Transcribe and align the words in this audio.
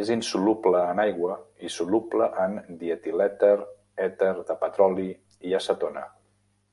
És 0.00 0.10
insoluble 0.16 0.82
en 0.90 1.00
aigua 1.04 1.38
i 1.68 1.70
soluble 1.78 2.28
en 2.44 2.54
dietilèter, 2.84 3.52
èter 4.08 4.32
de 4.52 4.58
petroli 4.66 5.08
i 5.52 5.58
acetona. 5.62 6.06